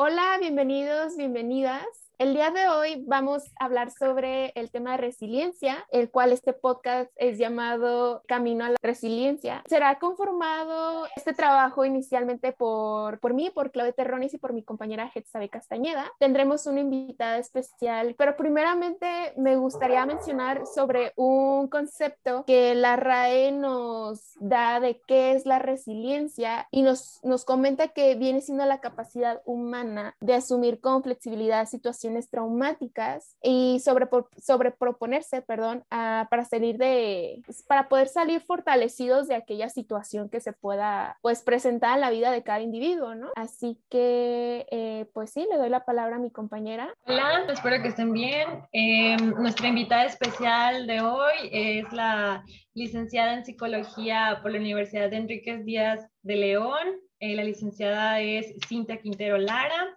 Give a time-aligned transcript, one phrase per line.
[0.00, 1.97] Hola, bienvenidos, bienvenidas.
[2.18, 6.52] El día de hoy vamos a hablar sobre el tema de resiliencia, el cual este
[6.52, 9.62] podcast es llamado Camino a la Resiliencia.
[9.68, 15.12] Será conformado este trabajo inicialmente por, por mí, por Claudia Terronis y por mi compañera
[15.14, 16.10] Hetzabe Castañeda.
[16.18, 23.52] Tendremos una invitada especial, pero primeramente me gustaría mencionar sobre un concepto que la RAE
[23.52, 28.80] nos da de qué es la resiliencia y nos, nos comenta que viene siendo la
[28.80, 34.06] capacidad humana de asumir con flexibilidad situaciones traumáticas y sobre,
[34.40, 40.40] sobre proponerse, perdón, para salir de, pues, para poder salir fortalecidos de aquella situación que
[40.40, 43.30] se pueda, pues, presentar en la vida de cada individuo, ¿no?
[43.36, 46.94] Así que, eh, pues sí, le doy la palabra a mi compañera.
[47.06, 48.62] Hola, espero que estén bien.
[48.72, 52.44] Em, nuestra invitada especial de hoy es la
[52.74, 56.86] licenciada en psicología por la Universidad de Enríquez Díaz de León.
[57.20, 59.96] Eh, la licenciada es Cintia Quintero Lara.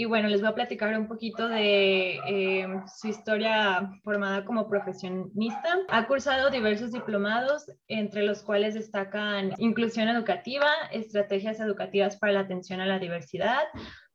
[0.00, 5.76] Y bueno, les voy a platicar un poquito de eh, su historia formada como profesionista.
[5.90, 12.80] Ha cursado diversos diplomados, entre los cuales destacan inclusión educativa, estrategias educativas para la atención
[12.80, 13.60] a la diversidad,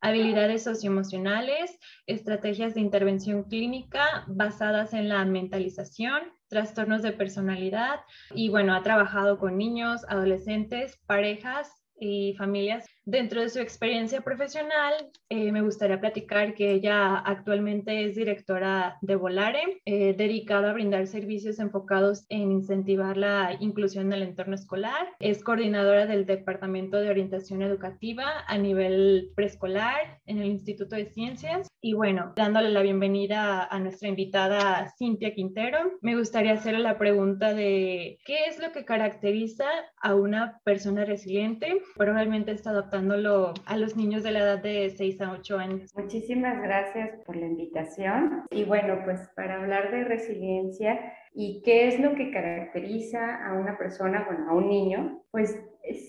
[0.02, 8.00] habilidades socioemocionales, estrategias de intervención clínica basadas en la mentalización, trastornos de personalidad
[8.34, 14.96] y bueno, ha trabajado con niños, adolescentes, parejas y familias Dentro de su experiencia profesional,
[15.30, 21.06] eh, me gustaría platicar que ella actualmente es directora de Volare, eh, dedicada a brindar
[21.06, 25.10] servicios enfocados en incentivar la inclusión en el entorno escolar.
[25.20, 31.68] Es coordinadora del Departamento de Orientación Educativa a nivel preescolar en el Instituto de Ciencias.
[31.82, 37.54] Y bueno, dándole la bienvenida a nuestra invitada Cintia Quintero, me gustaría hacerle la pregunta
[37.54, 39.66] de qué es lo que caracteriza
[40.02, 41.84] a una persona resiliente.
[41.96, 42.95] Probablemente está adaptada
[43.66, 45.92] a los niños de la edad de 6 a 8 años.
[45.96, 48.44] Muchísimas gracias por la invitación.
[48.52, 53.78] Y bueno, pues para hablar de resiliencia y qué es lo que caracteriza a una
[53.78, 55.60] persona, bueno, a un niño, pues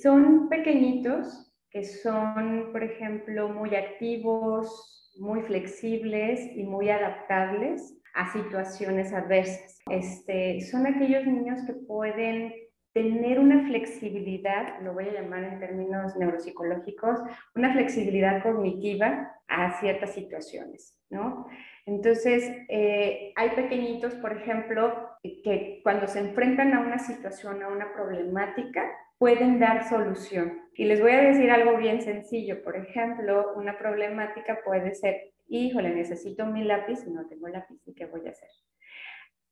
[0.02, 9.12] son pequeñitos que son, por ejemplo, muy activos, muy flexibles y muy adaptables a situaciones
[9.12, 9.78] adversas.
[9.90, 12.52] Este, son aquellos niños que pueden
[12.96, 17.20] tener una flexibilidad, lo voy a llamar en términos neuropsicológicos,
[17.54, 21.46] una flexibilidad cognitiva a ciertas situaciones, ¿no?
[21.84, 27.92] Entonces, eh, hay pequeñitos, por ejemplo, que cuando se enfrentan a una situación, a una
[27.92, 30.62] problemática, pueden dar solución.
[30.72, 32.64] Y les voy a decir algo bien sencillo.
[32.64, 37.92] Por ejemplo, una problemática puede ser, híjole, necesito mi lápiz y no tengo lápiz, ¿y
[37.92, 38.48] qué voy a hacer?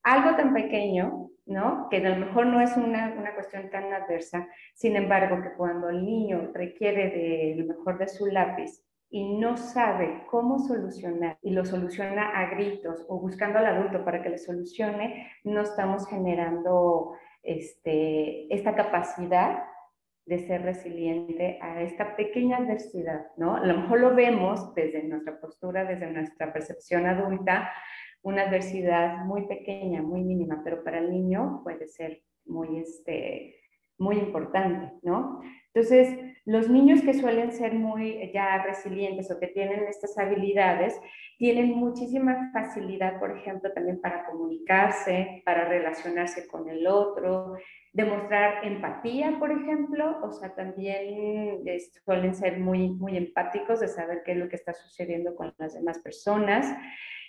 [0.04, 1.88] Algo tan pequeño, ¿no?
[1.90, 5.88] Que a lo mejor no es una, una, cuestión tan adversa, sin embargo, que cuando
[5.88, 11.50] el niño requiere de lo mejor de su lápiz y no sabe cómo solucionar y
[11.52, 17.12] lo soluciona a gritos o buscando al adulto para que le solucione, no estamos generando
[17.42, 19.64] este, esta capacidad
[20.26, 23.56] de ser resiliente a esta pequeña adversidad, ¿no?
[23.56, 27.70] A lo mejor lo vemos desde nuestra postura, desde nuestra percepción adulta,
[28.24, 33.54] una adversidad muy pequeña, muy mínima, pero para el niño puede ser muy, este,
[33.98, 35.40] muy importante, ¿no?
[35.74, 40.98] Entonces, los niños que suelen ser muy ya resilientes o que tienen estas habilidades,
[41.36, 47.56] tienen muchísima facilidad, por ejemplo, también para comunicarse, para relacionarse con el otro,
[47.92, 51.62] demostrar empatía, por ejemplo, o sea, también
[52.04, 55.74] suelen ser muy, muy empáticos de saber qué es lo que está sucediendo con las
[55.74, 56.74] demás personas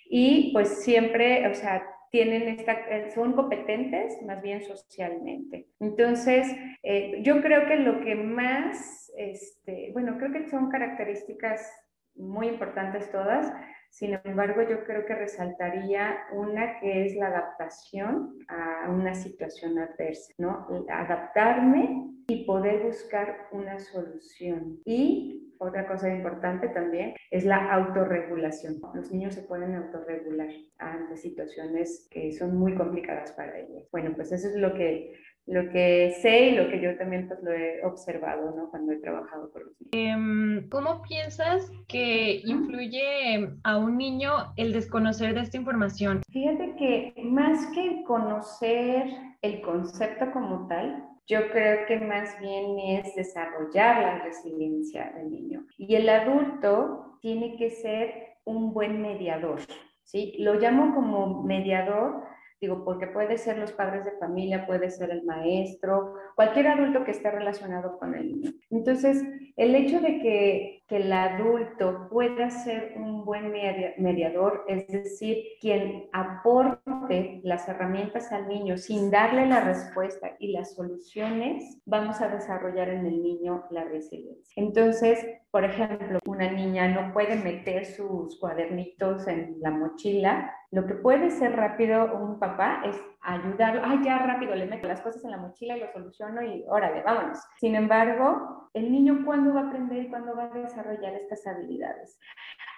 [0.09, 5.67] y pues siempre, o sea, tienen esta, eh, son competentes más bien socialmente.
[5.79, 6.47] Entonces,
[6.83, 11.69] eh, yo creo que lo que más, este, bueno, creo que son características
[12.15, 13.51] muy importantes todas,
[13.90, 20.33] sin embargo, yo creo que resaltaría una que es la adaptación a una situación adversa,
[20.38, 20.68] ¿no?
[20.89, 24.80] Adaptarme y poder buscar una solución.
[24.86, 28.80] Y otra cosa importante también es la autorregulación.
[28.94, 33.88] Los niños se pueden autorregular ante situaciones que son muy complicadas para ellos.
[33.92, 35.13] Bueno, pues eso es lo que,
[35.47, 38.69] lo que sé y lo que yo también pues, lo he observado ¿no?
[38.69, 39.92] cuando he trabajado con los niños.
[39.92, 46.21] Em, ¿Cómo piensas que influye a un niño el desconocer de esta información?
[46.31, 49.07] Fíjate que más que conocer
[49.42, 55.65] el concepto como tal, yo creo que más bien es desarrollar la resiliencia del niño.
[55.77, 59.59] Y el adulto tiene que ser un buen mediador,
[60.03, 60.36] ¿sí?
[60.39, 62.24] Lo llamo como mediador,
[62.62, 67.12] digo, porque puede ser los padres de familia, puede ser el maestro, cualquier adulto que
[67.12, 68.52] esté relacionado con el niño.
[68.69, 69.24] Entonces,
[69.56, 76.09] el hecho de que que el adulto pueda ser un buen mediador, es decir, quien
[76.13, 82.89] aporte las herramientas al niño sin darle la respuesta y las soluciones, vamos a desarrollar
[82.89, 84.53] en el niño la resiliencia.
[84.55, 90.53] Entonces, por ejemplo, una niña no puede meter sus cuadernitos en la mochila.
[90.71, 92.95] Lo que puede ser rápido un papá es
[93.25, 93.81] ayudarlo.
[93.83, 97.01] Ay, ya rápido, le meto las cosas en la mochila y lo soluciono y órale,
[97.04, 97.39] vámonos.
[97.60, 102.19] Sin embargo, el niño cuándo va a aprender y cuándo va a desarrollar estas habilidades.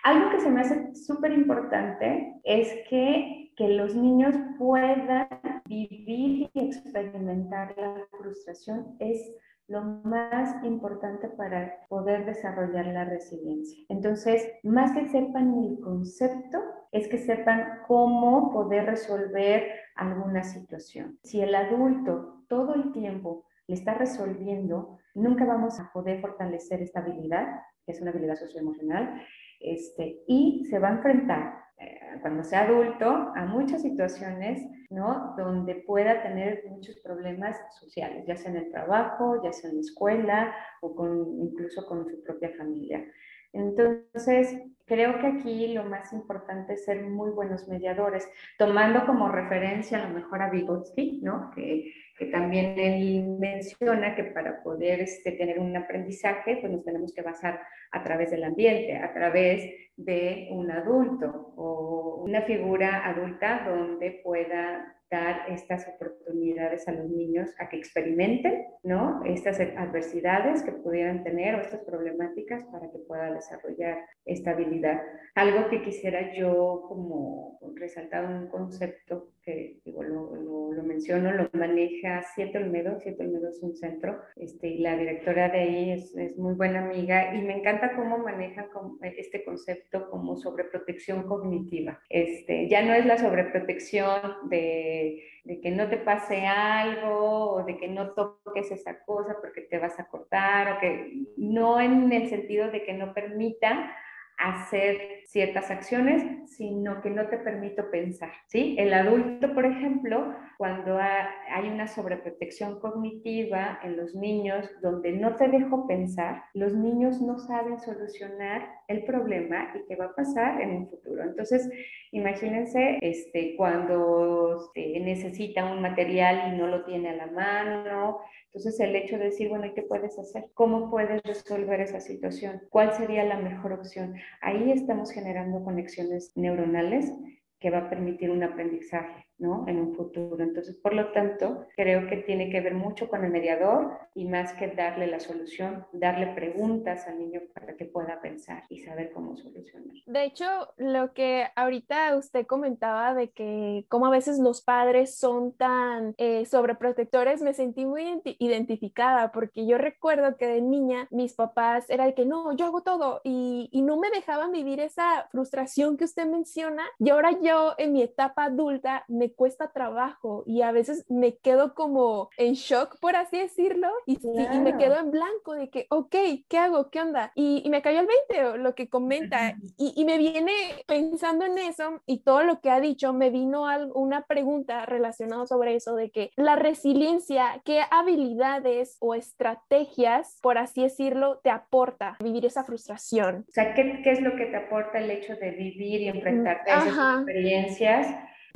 [0.03, 5.27] Algo que se me hace súper importante es que, que los niños puedan
[5.65, 9.35] vivir y experimentar la frustración es
[9.67, 13.83] lo más importante para poder desarrollar la resiliencia.
[13.89, 16.59] Entonces, más que sepan el concepto,
[16.91, 21.19] es que sepan cómo poder resolver alguna situación.
[21.23, 27.01] Si el adulto todo el tiempo le está resolviendo, nunca vamos a poder fortalecer esta
[27.01, 29.21] habilidad, que es una habilidad socioemocional,
[29.59, 35.35] este, y se va a enfrentar eh, cuando sea adulto a muchas situaciones, ¿no?
[35.37, 39.81] Donde pueda tener muchos problemas sociales, ya sea en el trabajo, ya sea en la
[39.81, 40.95] escuela o
[41.39, 43.05] incluso con su propia familia.
[43.53, 50.03] Entonces, creo que aquí lo más importante es ser muy buenos mediadores, tomando como referencia
[50.03, 51.51] a lo mejor a Vygotsky, ¿no?
[51.55, 57.13] Que, que también él menciona que para poder este, tener un aprendizaje, pues nos tenemos
[57.13, 57.61] que basar
[57.91, 64.96] a través del ambiente, a través de un adulto o una figura adulta donde pueda
[65.09, 69.23] dar estas oportunidades a los niños a que experimenten, ¿no?
[69.25, 75.01] Estas adversidades que pudieran tener o estas problemáticas para que pueda desarrollar esta habilidad.
[75.35, 82.21] Algo que quisiera yo como resaltar un concepto que digo, lo, lo, menciono, lo maneja
[82.35, 86.37] Siete Olmedo, Siete Olmedo es un centro, este, y la directora de ahí es, es
[86.37, 88.67] muy buena amiga y me encanta cómo maneja
[89.15, 92.01] este concepto como sobreprotección cognitiva.
[92.09, 94.96] Este, ya no es la sobreprotección de
[95.43, 99.77] de, que no te pase algo o de que no toques esa cosa porque te
[99.77, 103.95] vas a cortar o que no en el sentido de que no permita
[104.37, 106.23] hacer ciertas acciones,
[106.55, 108.75] sino que no te permito pensar, ¿sí?
[108.79, 115.47] El adulto, por ejemplo, cuando hay una sobreprotección cognitiva en los niños donde no te
[115.49, 120.71] dejo pensar, los niños no saben solucionar el problema y qué va a pasar en
[120.71, 121.23] un futuro.
[121.23, 121.69] Entonces,
[122.11, 128.19] imagínense este, cuando necesita un material y no lo tiene a la mano,
[128.57, 130.45] entonces, el hecho de decir, bueno, ¿y qué puedes hacer?
[130.55, 132.63] ¿Cómo puedes resolver esa situación?
[132.71, 134.15] ¿Cuál sería la mejor opción?
[134.41, 137.11] Ahí estamos generando conexiones neuronales
[137.59, 139.26] que va a permitir un aprendizaje.
[139.39, 139.65] ¿No?
[139.67, 140.43] En un futuro.
[140.43, 144.53] Entonces, por lo tanto, creo que tiene que ver mucho con el mediador y más
[144.53, 149.35] que darle la solución, darle preguntas al niño para que pueda pensar y saber cómo
[149.35, 149.95] solucionar.
[150.05, 150.45] De hecho,
[150.77, 156.45] lo que ahorita usted comentaba de que como a veces los padres son tan eh,
[156.45, 162.13] sobreprotectores, me sentí muy identificada porque yo recuerdo que de niña mis papás era de
[162.13, 166.25] que no, yo hago todo y, y no me dejaban vivir esa frustración que usted
[166.25, 171.37] menciona y ahora yo en mi etapa adulta me cuesta trabajo y a veces me
[171.37, 175.87] quedo como en shock, por así decirlo, y, y me quedo en blanco de que,
[175.89, 176.15] ok,
[176.47, 176.89] ¿qué hago?
[176.89, 177.31] ¿Qué onda?
[177.35, 180.53] Y, y me cayó el 20 lo que comenta y, y, me viene
[180.87, 185.75] pensando en eso y todo lo que ha dicho, me vino una pregunta relacionada sobre
[185.75, 192.45] eso de que la resiliencia, ¿qué habilidades o estrategias, por así decirlo, te aporta vivir
[192.45, 193.45] esa frustración?
[193.47, 196.71] O sea, ¿qué, qué es lo que te aporta el hecho de vivir y enfrentarte
[196.71, 198.07] a esas experiencias?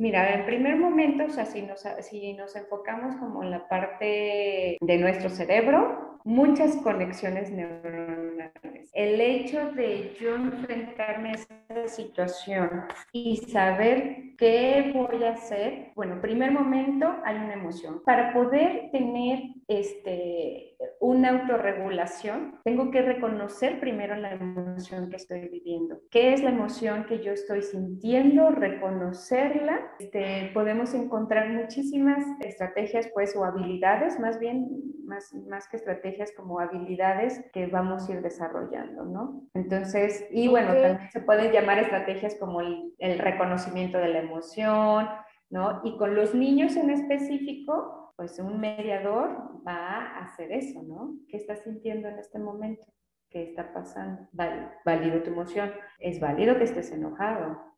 [0.02, 4.76] Mira, en primer momento, o sea, si nos, si nos enfocamos como en la parte
[4.80, 8.90] de nuestro cerebro, muchas conexiones neuronales.
[8.92, 16.14] El hecho de yo enfrentarme a esa situación y saber qué voy a hacer, bueno,
[16.14, 18.02] en primer momento hay una emoción.
[18.04, 26.00] Para poder tener este, una autorregulación, tengo que reconocer primero la emoción que estoy viviendo.
[26.10, 28.50] ¿Qué es la emoción que yo estoy sintiendo?
[28.50, 29.92] Reconocerla.
[29.98, 34.68] Este, podemos encontrar muchísimas estrategias, pues, o habilidades, más bien,
[35.04, 39.42] más, más que estrategias como habilidades que vamos a ir desarrollando, ¿no?
[39.54, 45.08] Entonces, y bueno, también se pueden llamar estrategias como el, el reconocimiento de la emoción,
[45.50, 45.80] ¿no?
[45.84, 51.14] Y con los niños en específico, pues un mediador va a hacer eso, ¿no?
[51.28, 52.86] ¿Qué estás sintiendo en este momento?
[53.30, 54.28] ¿Qué está pasando?
[54.84, 55.72] Válido tu emoción.
[55.98, 57.71] Es válido que estés enojado.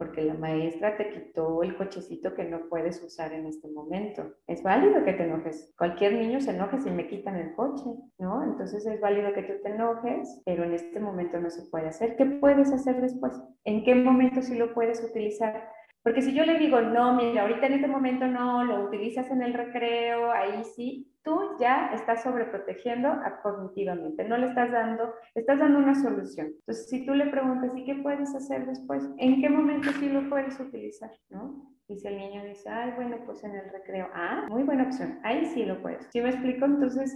[0.00, 4.32] Porque la maestra te quitó el cochecito que no puedes usar en este momento.
[4.46, 5.74] Es válido que te enojes.
[5.76, 7.84] Cualquier niño se enoja si me quitan el coche,
[8.18, 8.42] ¿no?
[8.42, 12.16] Entonces es válido que tú te enojes, pero en este momento no se puede hacer.
[12.16, 13.38] ¿Qué puedes hacer después?
[13.64, 15.68] ¿En qué momento sí lo puedes utilizar?
[16.02, 19.42] Porque si yo le digo, no, mira, ahorita en este momento no, lo utilizas en
[19.42, 23.08] el recreo, ahí sí, tú ya estás sobreprotegiendo
[23.42, 26.48] cognitivamente, no le estás dando, estás dando una solución.
[26.60, 29.08] Entonces, si tú le preguntas, ¿y qué puedes hacer después?
[29.18, 31.10] ¿En qué momento sí lo puedes utilizar?
[31.28, 31.70] ¿No?
[31.88, 35.18] Y si el niño dice, ay, bueno, pues en el recreo, ah, muy buena opción,
[35.22, 36.06] ahí sí lo puedes.
[36.12, 36.64] ¿Sí me explico?
[36.64, 37.14] Entonces,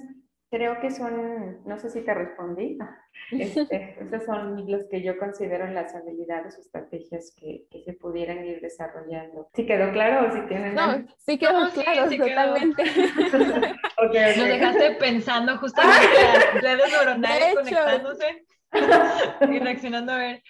[0.55, 2.79] creo que son, no sé si te respondí,
[3.33, 8.45] este, esas son los que yo considero las habilidades o estrategias que, que, se pudieran
[8.45, 9.49] ir desarrollando.
[9.55, 10.75] ¿Sí quedó claro o si tienen?
[10.75, 12.85] No, sí quedó claro, totalmente.
[13.99, 16.07] Nos dejaste pensando justamente
[16.55, 18.47] las redes neuronales conectándose.
[19.51, 20.43] y reaccionando a ver.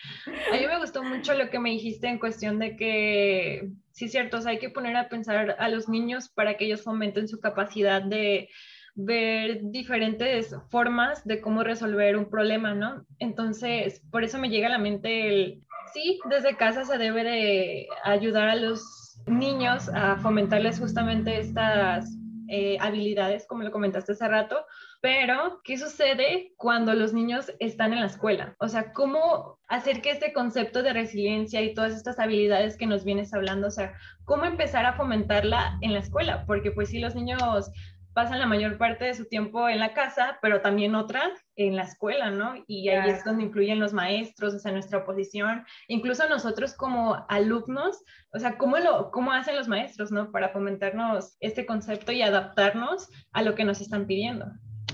[0.52, 4.38] A mí me gustó mucho lo que me dijiste en cuestión de que, sí, cierto,
[4.46, 8.50] hay que poner a pensar a los niños para que ellos fomenten su capacidad de
[8.94, 13.04] ver diferentes formas de cómo resolver un problema, ¿no?
[13.18, 17.86] Entonces, por eso me llega a la mente el, sí, desde casa se debe de
[18.04, 22.16] ayudar a los niños a fomentarles justamente estas
[22.48, 24.66] eh, habilidades, como lo comentaste hace rato,
[25.00, 28.54] pero ¿qué sucede cuando los niños están en la escuela?
[28.58, 33.04] O sea, ¿cómo hacer que este concepto de resiliencia y todas estas habilidades que nos
[33.04, 36.44] vienes hablando, o sea, cómo empezar a fomentarla en la escuela?
[36.46, 37.70] Porque pues si los niños
[38.14, 41.82] pasan la mayor parte de su tiempo en la casa, pero también otra en la
[41.82, 42.54] escuela, ¿no?
[42.66, 48.02] Y ahí es donde influyen los maestros, o sea, nuestra posición, incluso nosotros como alumnos,
[48.32, 50.30] o sea, ¿cómo, lo, cómo hacen los maestros, ¿no?
[50.30, 54.46] Para fomentarnos este concepto y adaptarnos a lo que nos están pidiendo.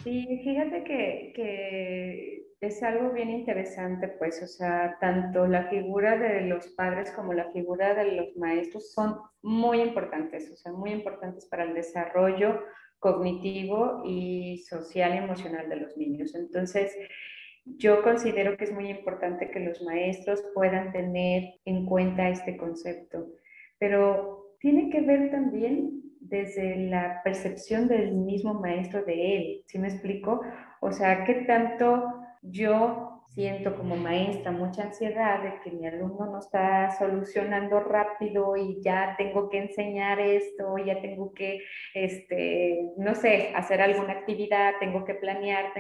[0.03, 6.43] Sí, fíjate que, que es algo bien interesante, pues, o sea, tanto la figura de
[6.43, 11.47] los padres como la figura de los maestros son muy importantes, o sea, muy importantes
[11.47, 12.63] para el desarrollo
[13.01, 16.35] cognitivo y social y emocional de los niños.
[16.35, 16.97] Entonces,
[17.65, 23.27] yo considero que es muy importante que los maestros puedan tener en cuenta este concepto,
[23.79, 29.89] pero tiene que ver también desde la percepción del mismo maestro de él, ¿sí me
[29.89, 30.43] explico?
[30.81, 32.05] O sea, ¿qué tanto
[32.43, 38.81] yo siento como maestra mucha ansiedad de que mi alumno no está solucionando rápido y
[38.83, 41.61] ya tengo que enseñar esto, ya tengo que,
[41.95, 45.73] este, no sé, hacer alguna actividad, tengo que planear,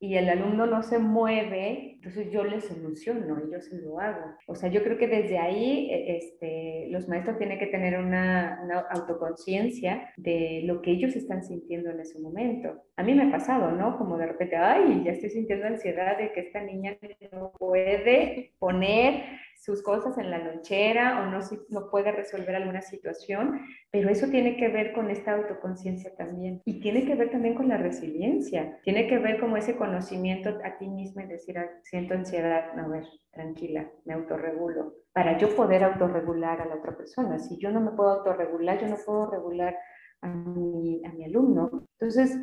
[0.00, 4.36] y el alumno no se mueve, entonces yo le soluciono y yo se lo hago.
[4.46, 8.60] O sea, yo creo que desde ahí e, este, los maestros tienen que tener una,
[8.62, 12.80] una autoconciencia de lo que ellos están sintiendo en ese momento.
[12.96, 13.98] A mí me ha pasado, ¿no?
[13.98, 16.96] Como de repente, ay, ya estoy sintiendo ansiedad de que esta niña
[17.32, 19.24] no puede poner
[19.58, 23.60] sus cosas en la lonchera o no, no puede resolver alguna situación,
[23.90, 27.68] pero eso tiene que ver con esta autoconciencia también y tiene que ver también con
[27.68, 32.72] la resiliencia, tiene que ver como ese conocimiento a ti mismo y decir, siento ansiedad,
[32.76, 37.40] no, a ver, tranquila, me autorregulo, para yo poder autorregular a la otra persona.
[37.40, 39.76] Si yo no me puedo autorregular, yo no puedo regular
[40.20, 41.88] a mi, a mi alumno.
[41.98, 42.36] Entonces,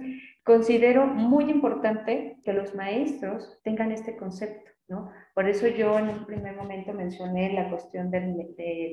[0.43, 5.11] considero muy importante que los maestros tengan este concepto ¿no?
[5.33, 8.35] Por eso yo en un primer momento mencioné la cuestión del,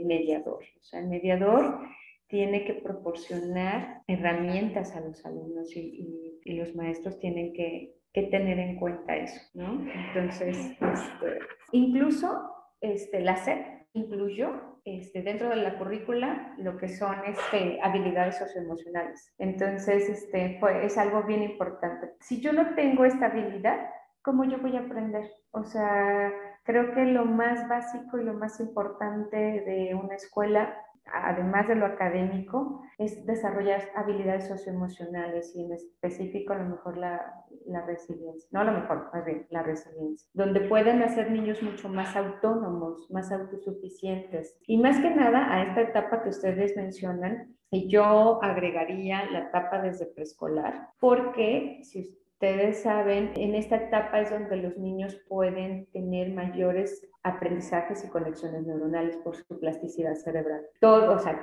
[0.05, 0.63] mediador.
[0.81, 1.81] O sea, el mediador
[2.27, 9.17] tiene que proporcionar herramientas a los alumnos y, los maestros tienen que, tener en cuenta
[9.17, 9.87] eso, ¿no?
[9.91, 11.39] Entonces, este,
[11.73, 12.43] incluso
[12.81, 19.33] este, la SEP incluyó este, dentro de la currícula lo que son este, habilidades socioemocionales.
[19.39, 22.11] Entonces, este, pues, es algo bien importante.
[22.21, 23.79] Si yo no tengo esta habilidad,
[24.23, 25.31] ¿cómo yo voy a aprender?
[25.51, 26.33] O sea,
[26.65, 30.75] creo que lo más básico y lo más importante de una escuela,
[31.13, 37.45] además de lo académico, es desarrollar habilidades socioemocionales y en específico a lo mejor la,
[37.67, 41.89] la resiliencia, no a lo mejor, más bien, la resiliencia, donde pueden hacer niños mucho
[41.89, 44.57] más autónomos, más autosuficientes.
[44.67, 47.57] Y más que nada a esta etapa que ustedes mencionan,
[47.89, 54.57] yo agregaría la etapa desde preescolar, porque si ustedes saben, en esta etapa es donde
[54.57, 60.63] los niños pueden tener mayores aprendizajes y conexiones neuronales por su plasticidad cerebral.
[60.81, 61.41] Todo, o sea,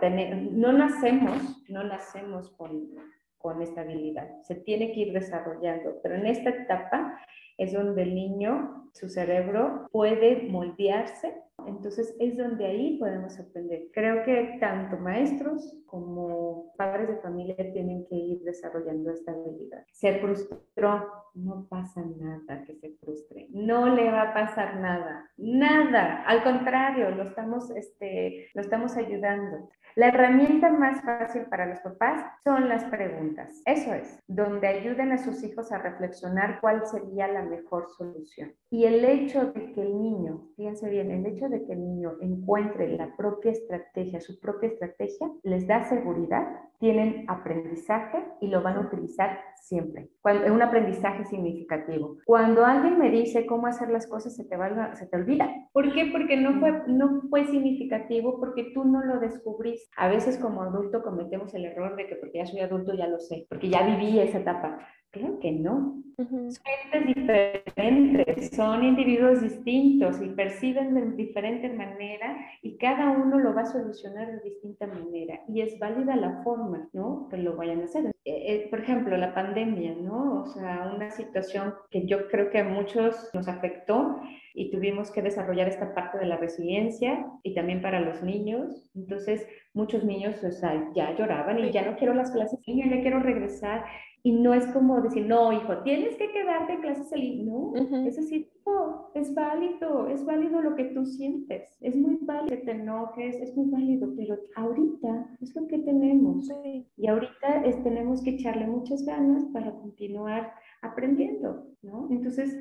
[0.51, 2.89] no nacemos, no nacemos con,
[3.37, 7.17] con esta habilidad, se tiene que ir desarrollando, pero en esta etapa
[7.59, 11.35] es donde el niño, su cerebro puede moldearse
[11.67, 13.89] Entonces es donde ahí podemos aprender.
[13.93, 19.83] Creo que tanto maestros como padres de familia tienen que ir desarrollando esta habilidad.
[19.91, 26.23] Se frustró, no pasa nada que se frustre, no le va a pasar nada, nada,
[26.23, 29.69] al contrario, lo estamos, este, lo estamos ayudando.
[29.95, 33.61] La herramienta más fácil para los papás son las preguntas.
[33.65, 38.53] Eso es, donde ayuden a sus hijos a reflexionar cuál sería la mejor solución.
[38.69, 42.13] Y el hecho de que el niño, fíjense bien, el hecho de que el niño
[42.21, 46.47] encuentre la propia estrategia, su propia estrategia, les da seguridad,
[46.79, 50.09] tienen aprendizaje y lo van a utilizar siempre.
[50.25, 52.17] Es un aprendizaje significativo.
[52.25, 55.49] Cuando alguien me dice cómo hacer las cosas, se te, va, se te olvida.
[55.73, 56.09] ¿Por qué?
[56.11, 59.89] Porque no fue, no fue significativo, porque tú no lo descubriste.
[59.97, 63.19] A veces como adulto cometemos el error de que porque ya soy adulto ya lo
[63.19, 64.79] sé, porque ya viví esa etapa.
[65.11, 66.03] Creo que no.
[66.17, 73.61] Son diferentes, son individuos distintos y perciben de diferente manera y cada uno lo va
[73.61, 75.39] a solucionar de distinta manera.
[75.47, 77.29] Y es válida la forma, ¿no?
[77.29, 78.07] Que lo vayan a hacer.
[78.07, 80.41] Eh, eh, por ejemplo, la pandemia, ¿no?
[80.41, 84.19] O sea, una situación que yo creo que a muchos nos afectó
[84.53, 88.91] y tuvimos que desarrollar esta parte de la resiliencia y también para los niños.
[88.93, 93.01] Entonces, muchos niños o sea, ya lloraban y ya no quiero las clases, ya no
[93.01, 93.85] quiero regresar
[94.23, 98.15] y no es como decir, no, hijo, tienes que quedarte en clases el No, es
[98.15, 101.77] decir, no, es válido, es válido lo que tú sientes.
[101.81, 106.49] Es muy válido que te enojes, es muy válido, pero ahorita es lo que tenemos.
[106.97, 112.07] Y ahorita es, tenemos que echarle muchas ganas para continuar aprendiendo, ¿no?
[112.11, 112.55] Entonces,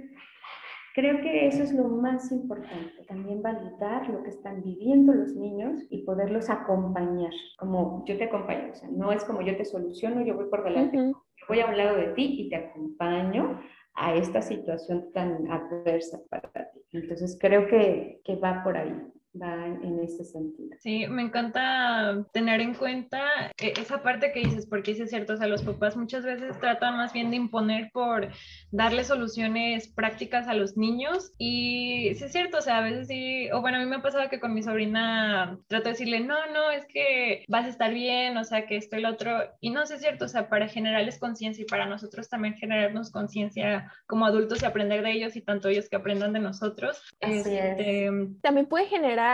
[0.94, 5.80] Creo que eso es lo más importante, también validar lo que están viviendo los niños
[5.90, 10.22] y poderlos acompañar, como yo te acompaño, o sea, no es como yo te soluciono,
[10.22, 11.12] yo voy por delante,
[11.48, 13.60] voy a un lado de ti y te acompaño
[13.94, 16.80] a esta situación tan adversa para ti.
[16.92, 18.94] Entonces creo que, que va por ahí
[19.40, 20.76] va en ese sentido.
[20.80, 25.36] Sí, me encanta tener en cuenta e, esa parte que dices, porque es cierto, o
[25.36, 28.28] sea, los papás muchas veces tratan más bien de imponer por
[28.70, 33.50] darle soluciones prácticas a los niños y sí es cierto, o sea, a veces sí,
[33.52, 36.36] o bueno, a mí me ha pasado que con mi sobrina trato de decirle, no,
[36.52, 39.30] no, es que vas a estar bien, o sea, que esto y lo otro,
[39.60, 43.10] y no, sí es cierto, o sea, para generarles conciencia y para nosotros también generarnos
[43.10, 47.02] conciencia como adultos y aprender de ellos y tanto ellos que aprendan de nosotros.
[47.20, 48.10] Este,
[48.42, 49.27] también puede generar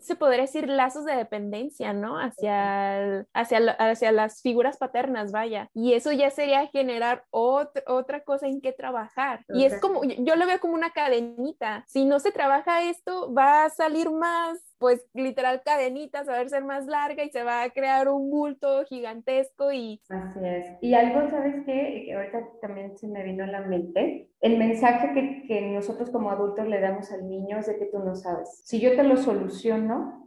[0.00, 2.18] se podría decir, lazos de dependencia, ¿no?
[2.18, 5.68] Hacia, hacia, hacia las figuras paternas, vaya.
[5.74, 9.44] Y eso ya sería generar otra cosa en que trabajar.
[9.48, 11.84] Y es como, yo lo veo como una cadenita.
[11.88, 16.48] Si no se trabaja esto, va a salir más pues literal cadenita, se va a
[16.48, 20.00] ser más larga y se va a crear un bulto gigantesco y...
[20.08, 20.66] Así es.
[20.80, 22.02] Y algo, ¿sabes qué?
[22.04, 24.28] Que ahorita también se me vino a la mente.
[24.40, 28.00] El mensaje que, que nosotros como adultos le damos al niño es de que tú
[28.00, 28.60] no sabes.
[28.64, 30.20] Si yo te lo soluciono,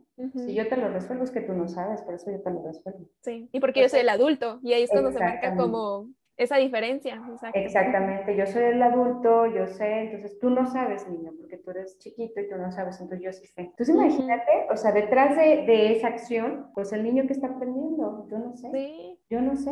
[0.48, 2.63] Si yo te lo resuelvo es que tú no sabes, por eso yo te lo
[2.63, 3.10] resuelvo.
[3.22, 6.58] Sí, y porque yo soy el adulto y ahí es cuando se marca como esa
[6.58, 7.21] diferencia.
[7.54, 11.98] Exactamente, yo soy el adulto, yo sé, entonces tú no sabes, niño, porque tú eres
[12.00, 13.62] chiquito y tú no sabes, entonces yo sí sé.
[13.62, 18.28] Entonces imagínate, o sea, detrás de, de, esa acción, pues el niño que está aprendiendo,
[18.30, 19.19] yo no sé, sí.
[19.30, 19.71] yo no sé,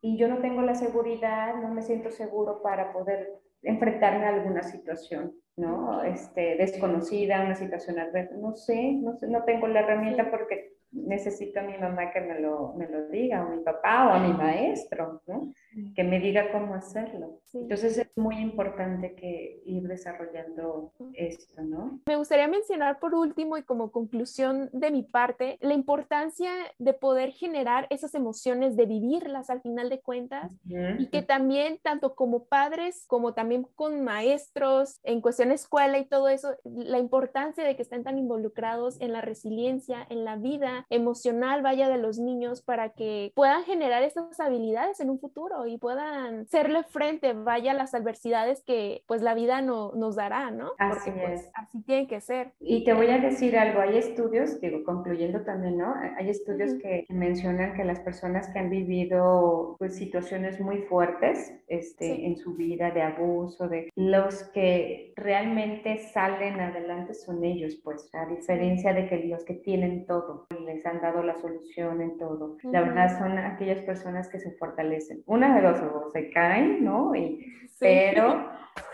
[0.00, 3.30] y yo no tengo la seguridad, no me siento seguro para poder
[3.62, 6.02] enfrentarme a alguna situación, ¿no?
[6.02, 11.60] Este, desconocida, una situación adversa, no sé, no sé, no tengo la herramienta porque necesito
[11.60, 14.18] a mi mamá que me lo, me lo diga, o a mi papá, o a
[14.20, 15.52] mi maestro, ¿no?
[15.94, 17.40] que me diga cómo hacerlo.
[17.54, 22.00] Entonces es muy importante que ir desarrollando esto, ¿no?
[22.06, 27.32] Me gustaría mencionar por último y como conclusión de mi parte la importancia de poder
[27.32, 30.50] generar esas emociones, de vivirlas al final de cuentas
[30.98, 36.06] y que también tanto como padres como también con maestros en cuestión de escuela y
[36.06, 40.81] todo eso, la importancia de que estén tan involucrados en la resiliencia, en la vida
[40.90, 45.78] emocional vaya de los niños para que puedan generar esas habilidades en un futuro y
[45.78, 50.72] puedan serle frente, vaya, las adversidades que pues la vida no, nos dará, ¿no?
[50.78, 51.50] Así pues, es.
[51.54, 52.52] así tiene que ser.
[52.60, 55.94] Y te voy a decir algo, hay estudios, digo, concluyendo también, ¿no?
[56.16, 62.26] Hay estudios que mencionan que las personas que han vivido pues situaciones muy fuertes este,
[62.26, 68.26] en su vida de abuso, de los que realmente salen adelante son ellos, pues, a
[68.26, 70.46] diferencia de que los que tienen todo,
[70.84, 72.56] han dado la solución en todo.
[72.64, 75.22] La verdad son aquellas personas que se fortalecen.
[75.26, 77.14] Una de dos, o se caen, ¿no?
[77.14, 77.46] Y,
[77.78, 78.48] pero,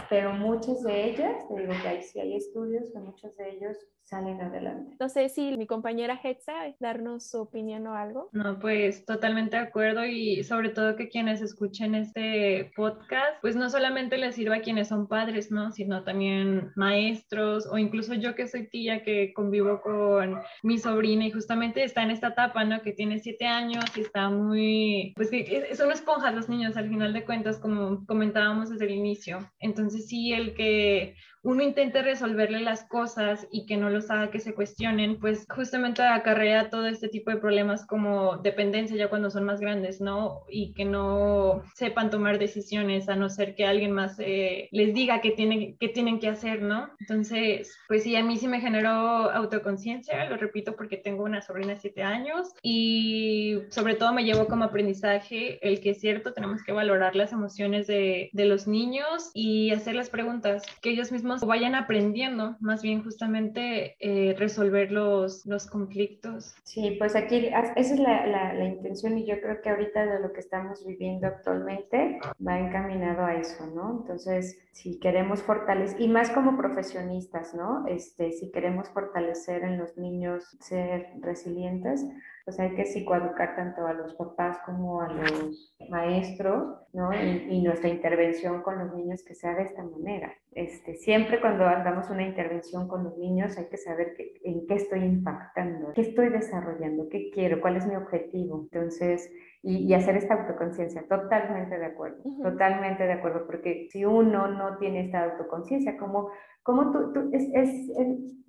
[0.09, 3.77] pero muchas de ellas, te digo que hay, sí hay estudios que muchos de ellos
[4.09, 4.97] salen adelante.
[4.99, 8.31] No sé si mi compañera Hetza darnos su opinión o algo.
[8.33, 13.69] No, pues totalmente de acuerdo y sobre todo que quienes escuchen este podcast, pues no
[13.69, 15.73] solamente les sirva a quienes son padres, ¿no?
[15.73, 21.31] Sino también maestros o incluso yo que soy tía que convivo con mi sobrina y
[21.31, 22.81] justamente está en esta etapa, ¿no?
[22.81, 27.13] Que tiene siete años y está muy, pues que son esponjas los niños al final
[27.13, 29.41] de cuentas, como comentábamos desde el inicio.
[29.69, 34.41] Entonces sí, el que uno intente resolverle las cosas y que no los haga que
[34.41, 39.45] se cuestionen, pues justamente acarrea todo este tipo de problemas como dependencia ya cuando son
[39.45, 40.43] más grandes, ¿no?
[40.49, 45.21] Y que no sepan tomar decisiones a no ser que alguien más eh, les diga
[45.21, 46.91] qué tienen, qué tienen que hacer, ¿no?
[47.01, 51.75] Entonces, pues sí, a mí sí me generó autoconciencia, lo repito porque tengo una sobrina
[51.75, 56.63] de 7 años y sobre todo me llevó como aprendizaje el que es cierto, tenemos
[56.63, 61.75] que valorar las emociones de los niños y hacer las preguntas que ellos mismos vayan
[61.75, 66.55] aprendiendo, más bien justamente eh, resolver los, los conflictos.
[66.65, 70.21] Sí, pues aquí esa es la, la, la, intención y yo creo que ahorita de
[70.21, 74.01] lo que estamos viviendo actualmente va encaminado a eso, ¿no?
[74.01, 77.87] Entonces, si queremos fortalecer, y más como profesionistas, ¿no?
[77.87, 82.07] Este, si queremos fortalecer en los niños ser resilientes,
[82.49, 87.11] pues hay que psicoeducar tanto a los papás como a los maestros, ¿no?
[87.13, 90.33] Y, nuestra intervención con los niños que sea de esta manera.
[90.53, 95.01] Este, siempre cuando hagamos una intervención con los niños hay que saber en qué estoy
[95.01, 98.63] impactando, qué estoy desarrollando, qué quiero, cuál es mi objetivo.
[98.63, 99.31] Entonces,
[99.63, 101.03] y, hacer esta autoconciencia.
[101.09, 106.31] Totalmente de acuerdo, totalmente de acuerdo, porque si uno no tiene esta autoconciencia, como,
[106.63, 107.91] como tú, tú es, es,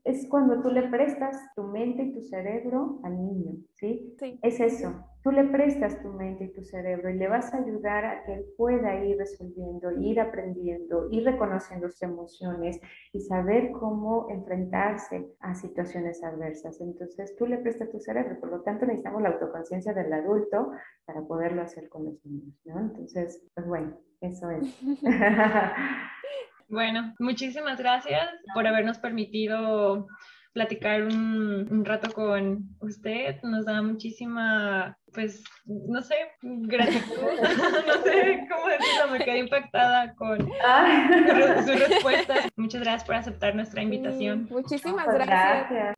[0.04, 4.16] es, cuando tú le prestas tu mente y tu cerebro al niño, ¿sí?
[4.20, 4.40] sí.
[4.42, 5.06] Es eso.
[5.22, 8.36] Tú le prestas tu mente y tu cerebro y le vas a ayudar a que
[8.36, 12.80] él pueda ir resolviendo, ir aprendiendo, ir reconociendo sus emociones
[13.12, 16.80] y saber cómo enfrentarse a situaciones adversas.
[16.80, 20.72] Entonces tú le prestas tu cerebro, por lo tanto necesitamos la autoconciencia del adulto
[21.06, 22.80] para poderlo hacer con los niños, ¿no?
[22.80, 24.82] Entonces, pues bueno, eso es.
[26.70, 30.08] Bueno, muchísimas gracias por habernos permitido
[30.54, 33.42] platicar un, un, rato con usted.
[33.44, 37.16] Nos da muchísima, pues, no sé, gratitud.
[37.88, 40.46] no sé cómo decirlo, me quedé impactada con su,
[41.66, 42.36] su, respuesta.
[42.56, 44.48] Muchas gracias por aceptar nuestra invitación.
[44.50, 45.70] muchísimas pues gracias.
[45.70, 45.96] gracias.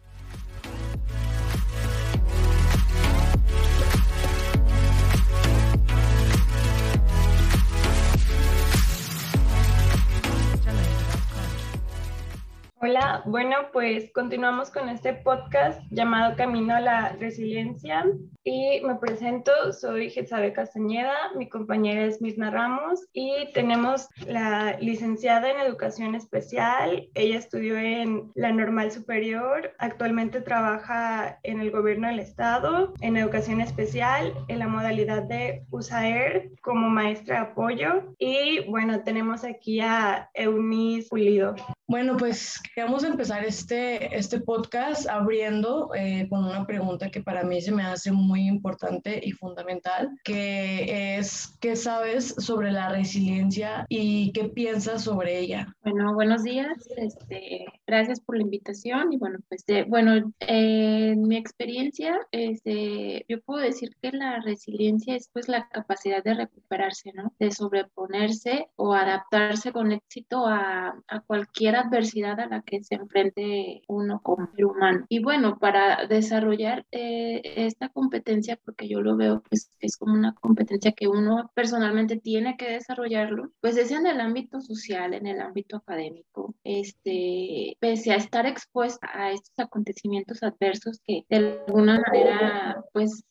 [12.83, 18.03] Hola, bueno, pues continuamos con este podcast llamado Camino a la Resiliencia
[18.43, 25.51] y me presento, soy Getsabe Castañeda, mi compañera es Mirna Ramos y tenemos la licenciada
[25.51, 32.19] en Educación Especial, ella estudió en la Normal Superior, actualmente trabaja en el Gobierno del
[32.19, 39.03] Estado en Educación Especial en la modalidad de USAER como maestra de apoyo y bueno,
[39.03, 41.55] tenemos aquí a Eunice Pulido.
[41.87, 47.61] Bueno, pues queremos empezar este, este podcast abriendo eh, con una pregunta que para mí
[47.61, 54.31] se me hace muy importante y fundamental, que es ¿qué sabes sobre la resiliencia y
[54.31, 55.75] qué piensas sobre ella?
[55.83, 56.77] Bueno, buenos días.
[56.97, 63.41] Este, gracias por la invitación y bueno, pues de, bueno, en mi experiencia, este, yo
[63.41, 67.33] puedo decir que la resiliencia es pues la capacidad de recuperarse, ¿no?
[67.39, 73.81] De sobreponerse o adaptarse con éxito a, a cualquier adversidad a la que se enfrente
[73.87, 75.05] uno como ser humano.
[75.09, 78.20] Y bueno, para desarrollar eh, esta competencia,
[78.63, 83.51] porque yo lo veo pues es como una competencia que uno personalmente tiene que desarrollarlo,
[83.61, 89.07] pues es en el ámbito social, en el ámbito académico, este, pese a estar expuesta
[89.13, 93.23] a estos acontecimientos adversos que de alguna manera pues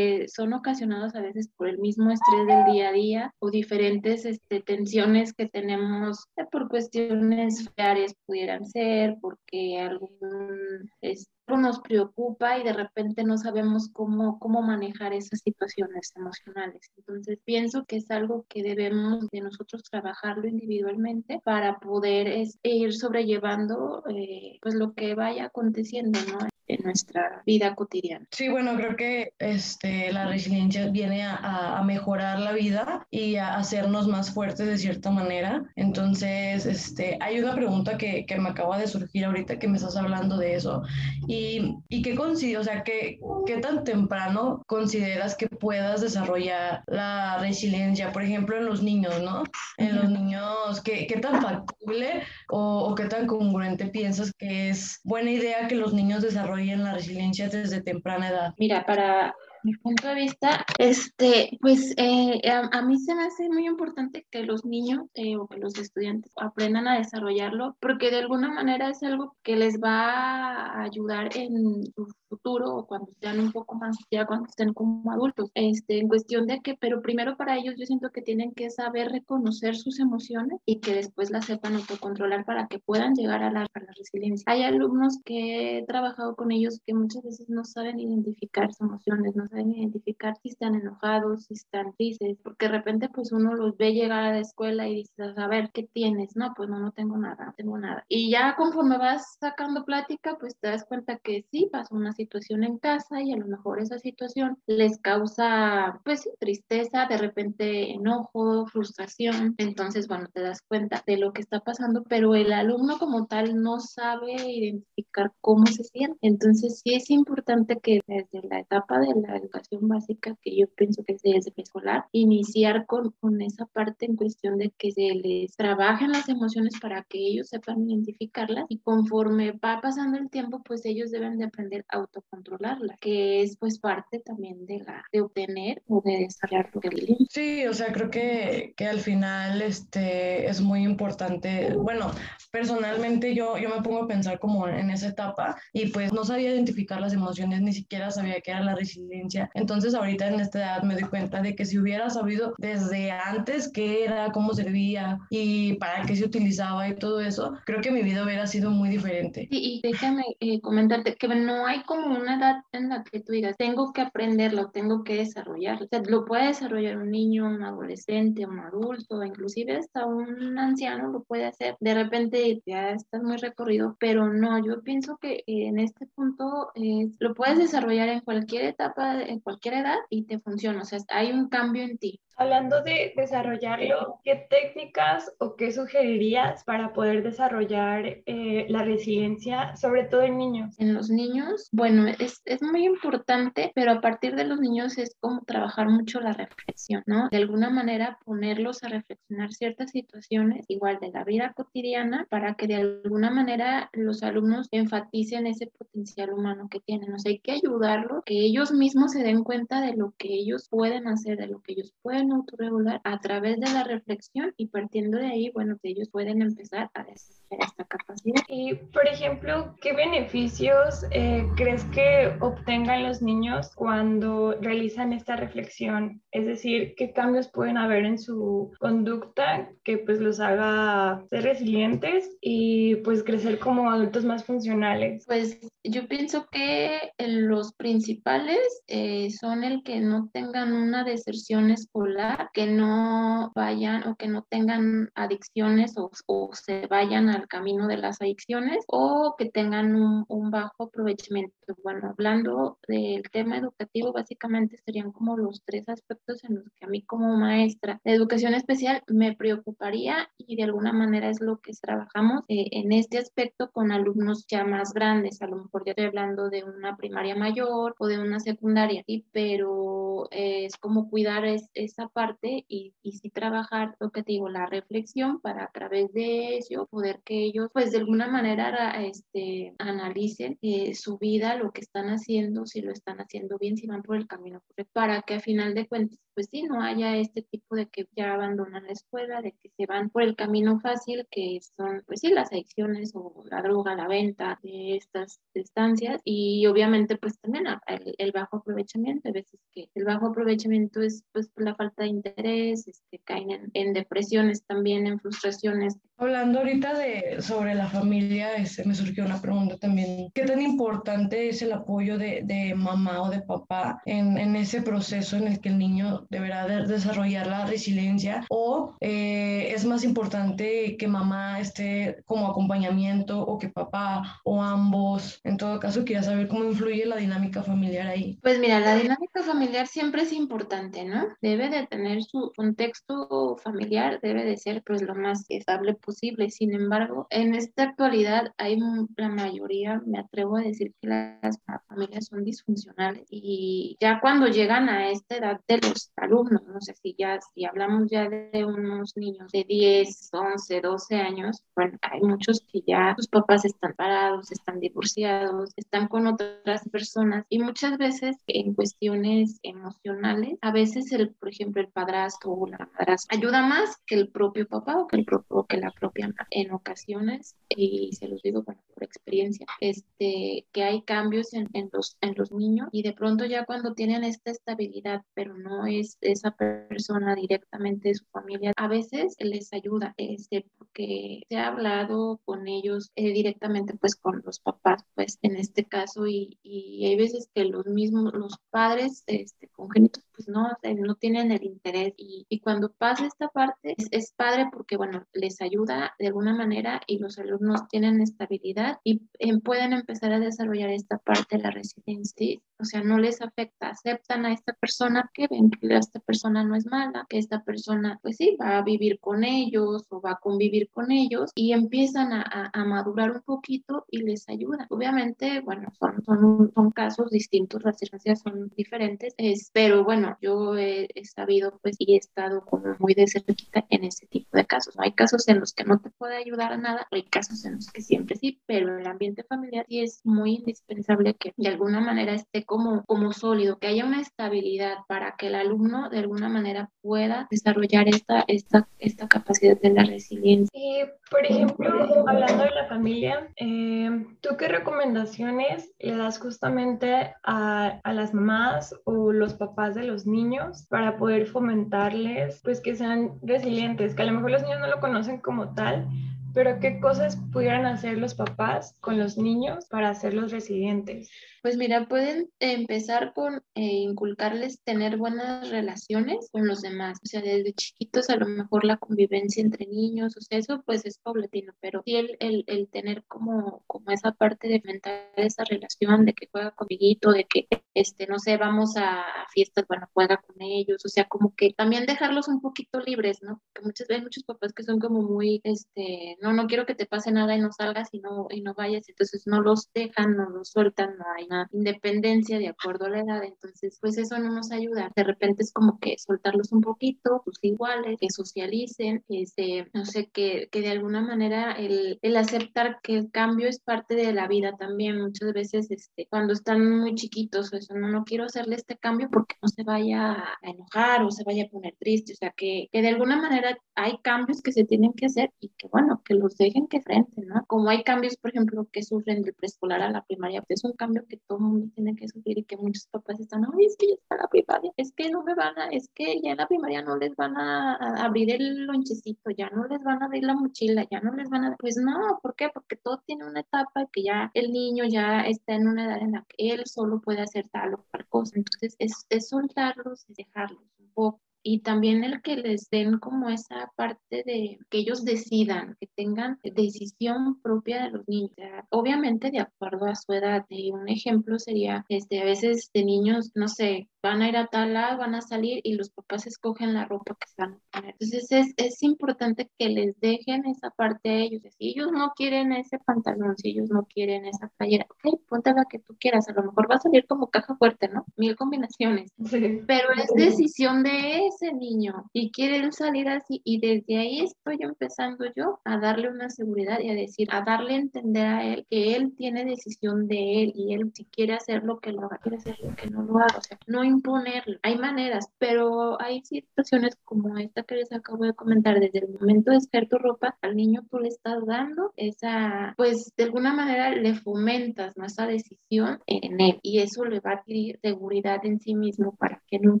[0.28, 4.60] son ocasionados a veces por el mismo estrés del día a día o diferentes este,
[4.60, 12.72] tensiones que tenemos por cuestiones familiares pudieran ser, porque algún esto nos preocupa y de
[12.72, 16.90] repente no sabemos cómo, cómo manejar esas situaciones emocionales.
[16.96, 24.02] Entonces pienso que es algo que debemos de nosotros trabajarlo individualmente para poder ir sobrellevando
[24.08, 26.50] eh, pues lo que vaya aconteciendo, ¿no?
[26.70, 28.26] en nuestra vida cotidiana.
[28.30, 33.56] Sí, bueno, creo que este, la resiliencia viene a, a, mejorar la vida y a
[33.56, 35.64] hacernos más fuertes de cierta manera.
[35.76, 39.96] Entonces, este, hay una pregunta que, que me acaba de surgir ahorita que me estás
[39.96, 40.82] hablando de eso
[41.26, 47.38] y ¿Y, y qué o sea, qué, qué tan temprano consideras que puedas desarrollar la
[47.38, 49.44] resiliencia, por ejemplo, en los niños, ¿no?
[49.78, 55.00] En los niños, ¿qué, qué tan factible o, o, qué tan congruente piensas que es
[55.02, 58.54] buena idea que los niños desarrollen la resiliencia desde temprana edad?
[58.58, 63.66] Mira, para mi punto de vista, este, pues eh, a, mí se me hace muy
[63.66, 68.50] importante que los niños eh, o que los estudiantes aprendan a desarrollarlo, porque de alguna
[68.50, 73.52] manera es algo que les va a ayudar en su futuro o cuando sean un
[73.52, 77.58] poco más, ya cuando estén como adultos, este, en cuestión de que, pero primero para
[77.58, 81.74] ellos yo siento que tienen que saber reconocer sus emociones y que después las sepan
[81.74, 84.44] autocontrolar para que puedan llegar a la, a la resiliencia.
[84.46, 89.34] Hay alumnos que he trabajado con ellos que muchas veces no saben identificar sus emociones,
[89.34, 93.76] no saben identificar si están enojados, si están tristes, porque de repente pues uno los
[93.76, 96.36] ve llegar a la escuela y dices, a ver, ¿qué tienes?
[96.36, 98.04] No, pues no, no tengo nada, no tengo nada.
[98.08, 102.64] Y ya conforme vas sacando plática, pues te das cuenta que sí, pasó una situación
[102.64, 108.66] en casa y a lo mejor esa situación les causa pues tristeza, de repente enojo,
[108.66, 109.54] frustración.
[109.56, 113.62] Entonces, bueno, te das cuenta de lo que está pasando, pero el alumno como tal
[113.62, 116.18] no sabe identificar cómo se siente.
[116.20, 121.02] Entonces, sí es importante que desde la etapa de la educación básica, que yo pienso
[121.04, 125.56] que es desde preescolar, iniciar con, con esa parte en cuestión de que se les
[125.56, 130.84] trabajen las emociones para que ellos sepan identificarlas y conforme va pasando el tiempo, pues
[130.84, 135.82] ellos deben de aprender a autocontrolarla, que es pues parte también de, la, de obtener
[135.88, 137.26] o de desarrollar resiliencia.
[137.30, 142.10] Sí, o sea, creo que, que al final este, es muy importante, bueno,
[142.50, 146.50] personalmente yo, yo me pongo a pensar como en esa etapa y pues no sabía
[146.50, 149.50] identificar las emociones, ni siquiera sabía qué era la resiliencia.
[149.54, 153.70] Entonces ahorita en esta edad me doy cuenta de que si hubiera sabido desde antes
[153.72, 158.02] qué era, cómo servía y para qué se utilizaba y todo eso, creo que mi
[158.02, 159.48] vida hubiera sido muy diferente.
[159.50, 163.32] Sí, y déjame eh, comentarte que no hay como una edad en la que tú
[163.32, 165.84] digas, tengo que aprenderlo, tengo que desarrollarlo.
[165.84, 171.08] O sea, lo puede desarrollar un niño, un adolescente, un adulto, inclusive hasta un anciano
[171.08, 171.76] lo puede hacer.
[171.80, 177.10] De repente ya estás muy recorrido, pero no, yo pienso que en este punto eh,
[177.18, 180.82] lo puedes desarrollar en cualquier etapa, en cualquier edad y te funciona.
[180.82, 182.20] O sea, hay un cambio en ti.
[182.40, 190.04] Hablando de desarrollarlo, ¿qué técnicas o qué sugerirías para poder desarrollar eh, la resiliencia, sobre
[190.04, 190.74] todo en niños?
[190.80, 195.14] En los niños, bueno, es, es, muy importante, pero a partir de los niños es
[195.20, 197.28] como trabajar mucho la reflexión, ¿no?
[197.28, 202.66] De alguna manera ponerlos a reflexionar ciertas situaciones, igual de la vida cotidiana, para que
[202.66, 207.12] de alguna manera los alumnos enfaticen ese potencial humano que tienen.
[207.12, 210.68] O sea, hay que ayudarlos, que ellos mismos se den cuenta de lo que ellos
[210.70, 215.18] pueden hacer, de lo que ellos pueden autorregular a través de la reflexión y partiendo
[215.18, 218.42] de ahí, bueno, ellos pueden empezar a desarrollar esta capacidad.
[218.48, 226.22] Y, por ejemplo, ¿qué beneficios eh, crees que obtengan los niños cuando realizan esta reflexión?
[226.32, 232.36] Es decir, ¿qué cambios pueden haber en su conducta que pues los haga ser resilientes
[232.40, 235.24] y pues crecer como adultos más funcionales?
[235.26, 242.09] Pues yo pienso que los principales eh, son el que no tengan una deserción escolar,
[242.52, 247.96] que no vayan o que no tengan adicciones o, o se vayan al camino de
[247.96, 251.54] las adicciones o que tengan un, un, bajo aprovechamiento.
[251.84, 256.88] Bueno, hablando del tema educativo, básicamente serían como los tres aspectos en los que a
[256.88, 261.72] mí como maestra de educación especial me preocuparía y de alguna manera es lo que
[261.80, 266.06] trabajamos eh, en este aspecto con alumnos ya más grandes, a lo mejor ya estoy
[266.06, 269.24] hablando de una primaria mayor o de una secundaria, ¿sí?
[269.32, 274.32] pero eh, es como cuidar es, esa parte y, y sí trabajar lo que te
[274.32, 279.02] digo, la reflexión para a través de ello poder que ellos pues de alguna manera
[279.04, 283.86] este, analicen eh, su vida, lo que están haciendo, si lo están haciendo bien, si
[283.86, 287.16] van por el camino correcto, para que a final de cuentas pues sí, no haya
[287.16, 290.80] este tipo de que ya abandonan la escuela, de que se van por el camino
[290.80, 296.20] fácil, que son pues sí las adicciones o la droga, la venta de estas estancias
[296.24, 301.24] y obviamente pues también el, el bajo aprovechamiento, a veces que el bajo aprovechamiento es
[301.32, 305.96] pues la falta de interés, este, caen en, en depresiones también, en frustraciones.
[306.20, 310.30] Hablando ahorita de, sobre la familia, este, me surgió una pregunta también.
[310.34, 314.82] ¿Qué tan importante es el apoyo de, de mamá o de papá en, en, ese
[314.82, 318.44] proceso en el que el niño deberá de desarrollar la resiliencia?
[318.50, 325.40] ¿O eh, es más importante que mamá esté como acompañamiento o que papá o ambos?
[325.42, 328.38] En todo caso, quería saber cómo influye la dinámica familiar ahí.
[328.42, 331.28] Pues mira, la dinámica familiar siempre es importante, ¿no?
[331.40, 336.50] Debe de tener su contexto familiar, debe de ser pues lo más estable posible.
[336.50, 338.78] Sin embargo, en esta actualidad hay
[339.16, 344.88] la mayoría, me atrevo a decir que las familias son disfuncionales y ya cuando llegan
[344.88, 349.16] a esta edad de los alumnos, no sé si ya, si hablamos ya de unos
[349.16, 354.50] niños de 10, 11, 12 años, bueno, hay muchos que ya sus papás están parados,
[354.52, 361.34] están divorciados, están con otras personas y muchas veces en cuestiones emocionales, a veces el,
[361.34, 365.16] por ejemplo, el padrastro o la madrastra ayuda más que el propio papá o que,
[365.16, 365.26] el
[365.68, 366.34] que la propia.
[366.50, 368.64] En ocasiones, y se los digo
[369.00, 373.64] por experiencia, este, que hay cambios en, los, en los niños y de pronto ya
[373.64, 379.36] cuando tienen esta estabilidad, pero no es esa persona directamente de su familia, a veces
[379.38, 385.02] les ayuda, este, porque se ha hablado con ellos eh, directamente, pues con los papás,
[385.14, 390.24] pues en este caso, y, y hay veces que los mismos, los padres este, congénitos,
[390.34, 394.96] pues no, no tienen el interés y, y cuando pasa esta parte es, padre porque,
[394.96, 400.32] bueno, les ayuda de alguna manera y los alumnos tienen estabilidad y eh, pueden empezar
[400.32, 404.72] a desarrollar esta parte de la resiliencia, o sea, no les afecta, aceptan a esta
[404.72, 408.78] persona que ven que esta persona no es mala, que esta persona, pues sí, va
[408.78, 413.32] a vivir con ellos o va a convivir con ellos y empiezan a, a, madurar
[413.32, 414.86] un poquito y les ayuda.
[414.88, 420.76] Obviamente, bueno, son, son, son casos distintos, las circunstancias son diferentes, es, pero bueno, yo
[420.76, 424.64] he, he, sabido pues y he estado como muy de cerquita en ese tipo de
[424.64, 424.94] casos.
[424.98, 427.90] Hay casos en los que no te puede ayudar a nada, hay casos en los
[427.92, 432.34] que siempre sí, pero el ambiente familiar sí es muy indispensable que de alguna manera
[432.34, 436.90] esté como, como sólido, que haya una estabilidad para que el alumno de alguna manera
[437.02, 440.70] pueda desarrollar esta, esta, esta capacidad de la resiliencia.
[440.72, 441.90] Y, por ejemplo,
[442.26, 448.94] hablando de la familia, eh, ¿tú qué recomendaciones le das justamente a, a las mamás
[449.04, 454.26] o los papás de los niños para poder fomentarles pues que sean resilientes, que a
[454.26, 456.08] lo mejor los niños no lo conocen como tal,
[456.54, 461.30] pero ¿qué cosas pudieran hacer los papás con los niños para hacerlos resilientes?
[461.62, 467.18] Pues mira, pueden empezar con eh, inculcarles tener buenas relaciones con los demás.
[467.22, 471.04] O sea, desde chiquitos a lo mejor la convivencia entre niños, o sea, eso pues
[471.04, 475.64] es paulatino, pero sí el, el, el tener como, como esa parte de mental esa
[475.64, 480.08] relación, de que juega con conmigo, de que, este, no sé, vamos a, fiestas, bueno,
[480.12, 483.60] juega con ellos, o sea, como que también dejarlos un poquito libres, ¿no?
[483.74, 487.06] Que muchas veces muchos papás que son como muy, este, no, no quiero que te
[487.06, 490.48] pase nada y no salgas y no, y no vayas, entonces no los dejan, no
[490.50, 494.70] los sueltan, no hay independencia de acuerdo a la edad, entonces pues eso no nos
[494.72, 495.10] ayuda.
[495.14, 500.28] De repente es como que soltarlos un poquito, sus iguales, que socialicen, este, no sé,
[500.30, 504.48] que, que de alguna manera el, el aceptar que el cambio es parte de la
[504.48, 505.20] vida también.
[505.20, 509.56] Muchas veces este, cuando están muy chiquitos, eso, no, no quiero hacerle este cambio porque
[509.62, 513.02] no se vaya a enojar o se vaya a poner triste, o sea, que, que
[513.02, 516.56] de alguna manera hay cambios que se tienen que hacer y que bueno, que los
[516.56, 517.64] dejen que frente, ¿no?
[517.66, 520.92] Como hay cambios, por ejemplo, que sufren del preescolar a la primaria, pues es un
[520.92, 523.96] cambio que todo el mundo tiene que sufrir y que muchos papás están, ay, es
[523.96, 526.58] que ya está la primaria, es que no me van a, es que ya en
[526.58, 530.44] la primaria no les van a, abrir el lonchecito, ya no les van a abrir
[530.44, 532.68] la mochila, ya no les van a, pues no, ¿por qué?
[532.72, 536.32] Porque todo tiene una etapa que ya el niño ya está en una edad en
[536.32, 540.36] la que él solo puede hacer tal o cual cosa, entonces es, es soltarlos, es
[540.36, 545.24] dejarlos un poco y también el que les den como esa parte de que ellos
[545.24, 548.52] decidan, que tengan decisión propia de los niños,
[548.90, 550.64] obviamente de acuerdo a su edad.
[550.68, 554.66] Y un ejemplo sería, este, a veces de niños, no sé, van a ir a
[554.66, 558.14] tal lado, van a salir y los papás escogen la ropa que van a poner.
[558.18, 561.62] Entonces es, es importante que les dejen esa parte a ellos.
[561.78, 565.84] Si ellos no quieren ese pantalón, si ellos no quieren esa playera, ok, ponte la
[565.84, 566.48] que tú quieras.
[566.48, 568.24] A lo mejor va a salir como caja fuerte, ¿no?
[568.36, 569.32] Mil combinaciones.
[569.86, 573.60] Pero es decisión de ese niño y quiere salir así.
[573.64, 577.94] Y desde ahí estoy empezando yo a darle una seguridad y a decir, a darle
[577.94, 581.82] a entender a él que él tiene decisión de él y él si quiere hacer
[581.84, 583.58] lo que lo haga, quiere hacer lo que no lo haga.
[583.58, 584.78] O sea, no imponerlo.
[584.82, 589.70] Hay maneras, pero hay situaciones como esta que les acabo de comentar, desde el momento
[589.70, 594.14] de escoger tu ropa, al niño tú le estás dando esa, pues de alguna manera
[594.14, 598.94] le fomentas esa decisión en él y eso le va a adquirir seguridad en sí
[598.94, 600.00] mismo para que en un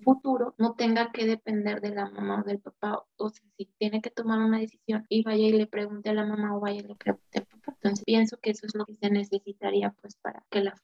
[0.00, 4.00] futuro no tenga que depender de la mamá o del papá, o sea, si tiene
[4.00, 6.86] que tomar una decisión y vaya y le pregunte a la mamá o vaya y
[6.86, 7.72] le pregunte al papá.
[7.76, 10.74] Entonces pienso que eso es lo que se necesitaría pues para que la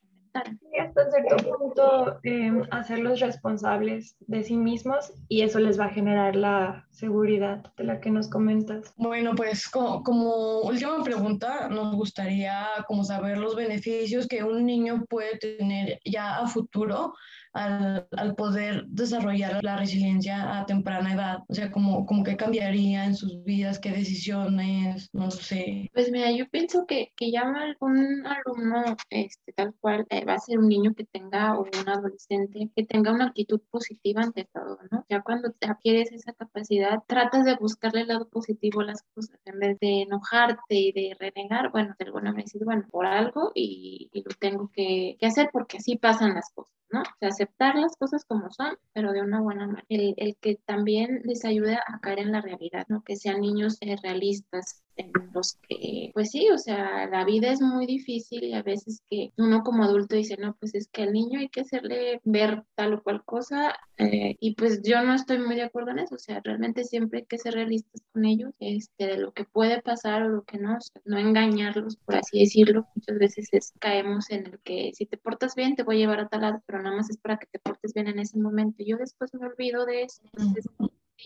[0.73, 5.91] y hasta cierto punto eh, hacerlos responsables de sí mismos y eso les va a
[5.91, 8.93] generar la seguridad de la que nos comentas.
[8.97, 15.05] Bueno, pues como, como última pregunta, nos gustaría como saber los beneficios que un niño
[15.09, 17.15] puede tener ya a futuro
[17.57, 21.39] al, al, poder desarrollar la resiliencia a temprana edad?
[21.49, 23.79] O sea, ¿cómo, cómo que cambiaría en sus vidas?
[23.79, 25.09] ¿Qué decisiones?
[25.13, 25.91] No sé.
[25.93, 27.45] Pues mira, yo pienso que, que ya
[27.81, 31.89] un alumno este, tal cual eh, va a ser un niño que tenga o un
[31.89, 35.05] adolescente que tenga una actitud positiva ante todo, ¿no?
[35.09, 39.59] Ya cuando adquieres esa capacidad, tratas de buscarle el lado positivo a las cosas en
[39.59, 44.11] vez de enojarte y de renegar, bueno, de alguna manera decir, bueno, por algo y,
[44.13, 46.75] lo tengo que hacer porque así pasan las cosas.
[46.91, 47.01] ¿No?
[47.03, 49.85] O sea, aceptar las cosas como son, pero de una buena manera.
[49.89, 53.03] El, el que también les ayude a caer en la realidad, ¿no?
[53.03, 57.61] Que sean niños eh, realistas, en los que, pues sí, o sea, la vida es
[57.61, 61.13] muy difícil y a veces que uno como adulto dice, no, pues es que al
[61.13, 65.39] niño hay que hacerle ver tal o cual cosa eh, y pues yo no estoy
[65.39, 68.53] muy de acuerdo en eso, o sea, realmente siempre hay que ser realistas con ellos,
[68.59, 72.87] este, de lo que puede pasar o lo que no, no engañarlos, por así decirlo,
[72.95, 76.29] muchas veces caemos en el que si te portas bien te voy a llevar a
[76.29, 78.97] tal lado, pero nada más es para que te portes bien en ese momento, yo
[78.97, 80.67] después me olvido de eso, entonces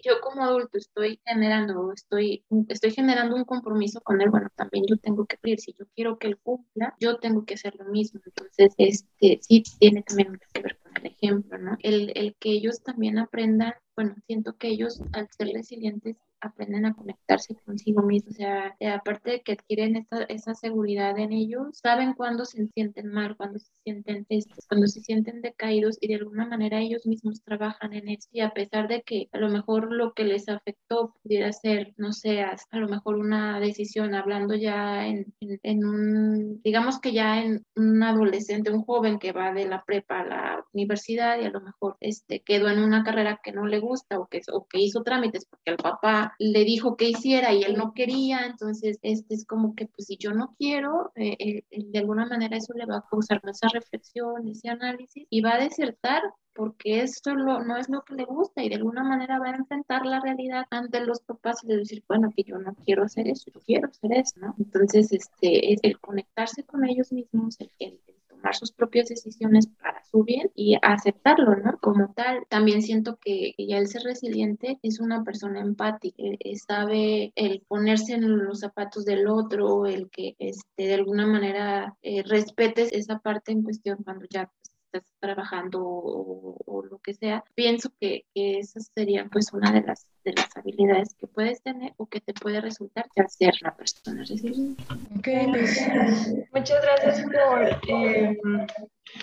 [0.05, 4.97] yo como adulto estoy generando, estoy, estoy generando un compromiso con él, bueno, también yo
[4.97, 5.61] tengo que cumplir.
[5.61, 8.21] Si yo quiero que él cumpla, yo tengo que hacer lo mismo.
[8.25, 11.77] Entonces, este, sí tiene también que ver con el ejemplo, ¿no?
[11.81, 16.95] El, el que ellos también aprendan, bueno, siento que ellos al ser resilientes aprenden a
[16.95, 21.69] conectarse consigo mismos, o sea, eh, aparte de que adquieren esa, esa seguridad en ellos,
[21.73, 26.17] saben cuándo se sienten mal, cuando se sienten tristes, cuando se sienten decaídos y de
[26.17, 29.93] alguna manera ellos mismos trabajan en eso y a pesar de que a lo mejor
[29.93, 35.07] lo que les afectó pudiera ser, no sé, a lo mejor una decisión, hablando ya
[35.07, 39.85] en, en, un, digamos que ya en un adolescente, un joven que va de la
[39.85, 43.67] prepa a la universidad y a lo mejor este, quedó en una carrera que no
[43.67, 47.53] le gusta o que, o que hizo trámites porque el papá le dijo que hiciera
[47.53, 51.37] y él no quería, entonces este es como que pues si yo no quiero, eh,
[51.39, 55.55] eh, de alguna manera eso le va a causar esa reflexión, ese análisis y va
[55.55, 56.23] a desertar
[56.55, 60.05] porque esto no es lo que le gusta y de alguna manera va a enfrentar
[60.05, 63.51] la realidad ante los papás y de decir, bueno, que yo no quiero hacer eso,
[63.55, 64.55] yo quiero hacer eso, ¿no?
[64.59, 68.01] Entonces, este, es el conectarse con ellos mismos, el, el,
[68.41, 71.79] tomar sus propias decisiones para su bien y aceptarlo, ¿no?
[71.79, 76.57] Como tal, también siento que, ya el ser resiliente es una persona empática, eh, eh,
[76.57, 82.23] sabe el ponerse en los zapatos del otro, el que este, de alguna manera eh,
[82.23, 84.51] respetes esa parte en cuestión cuando ya
[84.93, 90.07] estás trabajando o, lo que sea, pienso que, que, esa sería pues una de las,
[90.25, 94.25] de las habilidades que puedes tener o que te puede resultar ya ser la persona
[94.25, 94.83] resiliente.
[95.23, 98.39] Pues, muchas gracias por eh,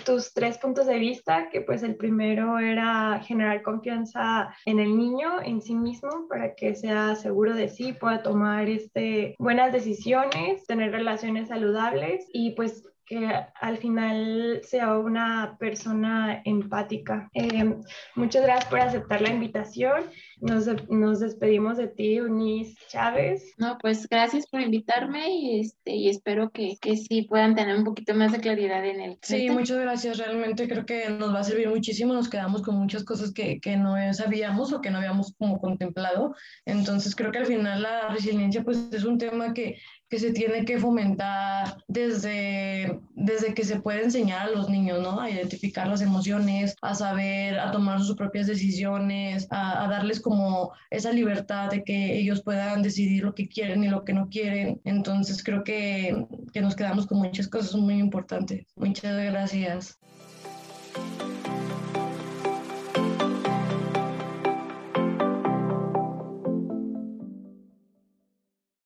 [0.06, 5.42] tus tres puntos de vista, que pues el primero era generar confianza en el niño,
[5.42, 10.92] en sí mismo, para que sea seguro de sí, pueda tomar este, buenas decisiones, tener
[10.92, 13.26] relaciones saludables y pues que
[13.60, 17.30] al final sea una persona empática.
[17.32, 17.74] Eh,
[18.14, 20.04] muchas gracias por aceptar la invitación.
[20.40, 23.54] Nos, nos, despedimos de ti, Eunice Chávez.
[23.56, 27.84] No, pues gracias por invitarme y, este, y espero que, que sí puedan tener un
[27.84, 29.18] poquito más de claridad en el.
[29.22, 30.18] Sí, muchas gracias.
[30.18, 32.12] Realmente creo que nos va a servir muchísimo.
[32.12, 36.34] Nos quedamos con muchas cosas que, que no sabíamos o que no habíamos como contemplado.
[36.64, 39.76] Entonces creo que al final la resiliencia pues es un tema que
[40.08, 45.20] que se tiene que fomentar desde, desde que se puede enseñar a los niños, ¿no?
[45.20, 51.10] A identificar las emociones, a saber, a tomar sus propias decisiones, a, darles como esa
[51.10, 54.80] libertad de que ellos puedan decidir lo que quieren y lo que no quieren.
[54.84, 58.66] Entonces creo que, que nos quedamos con muchas cosas muy importantes.
[58.76, 59.98] Muchas gracias.